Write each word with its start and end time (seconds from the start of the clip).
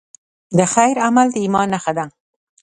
د 0.57 0.59
خیر 0.73 0.95
عمل 1.05 1.27
د 1.31 1.35
ایمان 1.43 1.67
نښه 1.73 1.93
ده. 1.97 2.05